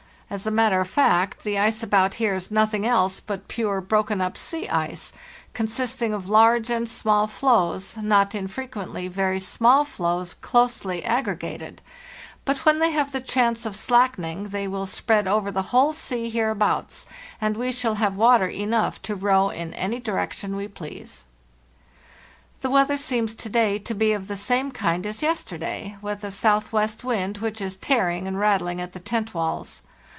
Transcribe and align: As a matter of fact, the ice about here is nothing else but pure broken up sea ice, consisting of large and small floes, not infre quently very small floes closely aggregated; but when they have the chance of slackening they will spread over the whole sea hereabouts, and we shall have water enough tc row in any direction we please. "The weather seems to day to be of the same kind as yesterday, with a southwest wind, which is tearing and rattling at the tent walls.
As 0.33 0.47
a 0.47 0.49
matter 0.49 0.79
of 0.79 0.89
fact, 0.89 1.43
the 1.43 1.59
ice 1.59 1.83
about 1.83 2.13
here 2.13 2.33
is 2.35 2.49
nothing 2.49 2.87
else 2.87 3.19
but 3.19 3.49
pure 3.49 3.81
broken 3.81 4.21
up 4.21 4.37
sea 4.37 4.65
ice, 4.69 5.11
consisting 5.53 6.13
of 6.13 6.29
large 6.29 6.69
and 6.69 6.87
small 6.87 7.27
floes, 7.27 7.97
not 8.01 8.31
infre 8.31 8.65
quently 8.69 9.09
very 9.11 9.41
small 9.41 9.83
floes 9.83 10.33
closely 10.35 11.03
aggregated; 11.03 11.81
but 12.45 12.59
when 12.59 12.79
they 12.79 12.91
have 12.91 13.11
the 13.11 13.19
chance 13.19 13.65
of 13.65 13.75
slackening 13.75 14.47
they 14.51 14.69
will 14.69 14.85
spread 14.85 15.27
over 15.27 15.51
the 15.51 15.63
whole 15.75 15.91
sea 15.91 16.29
hereabouts, 16.29 17.05
and 17.41 17.57
we 17.57 17.69
shall 17.69 17.95
have 17.95 18.15
water 18.15 18.47
enough 18.47 19.01
tc 19.01 19.21
row 19.21 19.49
in 19.49 19.73
any 19.73 19.99
direction 19.99 20.55
we 20.55 20.65
please. 20.65 21.25
"The 22.61 22.69
weather 22.69 22.95
seems 22.95 23.35
to 23.35 23.49
day 23.49 23.79
to 23.79 23.93
be 23.93 24.13
of 24.13 24.29
the 24.29 24.37
same 24.37 24.71
kind 24.71 25.05
as 25.05 25.21
yesterday, 25.21 25.97
with 26.01 26.23
a 26.23 26.31
southwest 26.31 27.03
wind, 27.03 27.39
which 27.39 27.59
is 27.59 27.75
tearing 27.75 28.29
and 28.29 28.39
rattling 28.39 28.79
at 28.79 28.93
the 28.93 28.99
tent 29.01 29.33
walls. 29.33 29.81